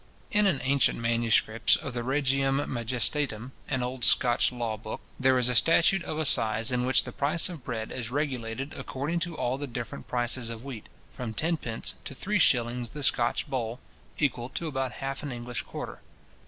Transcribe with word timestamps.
In 0.31 0.47
an 0.47 0.59
ancient 0.63 0.97
manuscript 0.97 1.75
of 1.77 1.93
the 1.93 2.01
Regiam 2.01 2.55
Majestatem, 2.65 3.51
an 3.67 3.83
old 3.83 4.03
Scotch 4.03 4.51
law 4.51 4.75
book, 4.75 4.99
there 5.19 5.37
is 5.37 5.47
a 5.47 5.53
statute 5.53 6.03
of 6.05 6.17
assize, 6.17 6.71
in 6.71 6.87
which 6.87 7.03
the 7.03 7.11
price 7.11 7.49
of 7.49 7.63
bread 7.63 7.91
is 7.91 8.09
regulated 8.09 8.73
according 8.75 9.19
to 9.19 9.35
all 9.35 9.59
the 9.59 9.67
different 9.67 10.07
prices 10.07 10.49
of 10.49 10.63
wheat, 10.65 10.89
from 11.11 11.35
tenpence 11.35 11.93
to 12.05 12.15
three 12.15 12.39
shillings 12.39 12.89
the 12.89 13.03
Scotch 13.03 13.47
boll, 13.47 13.79
equal 14.17 14.49
to 14.49 14.65
about 14.67 14.93
half 14.93 15.21
an 15.21 15.31
English 15.31 15.61
quarter. 15.61 16.01